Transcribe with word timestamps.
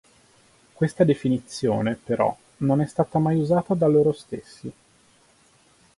Questa 0.73 1.03
definizione 1.03 1.93
però 1.95 2.35
non 2.57 2.81
è 2.81 2.87
stata 2.87 3.19
mai 3.19 3.37
usata 3.37 3.75
da 3.75 3.85
loro 3.85 4.11
stessi. 4.13 4.71